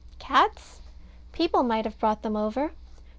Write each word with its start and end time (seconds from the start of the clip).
Cats? 0.17 0.81
People 1.31 1.61
might 1.61 1.85
have 1.85 1.99
brought 1.99 2.23
them 2.23 2.35
over. 2.35 2.71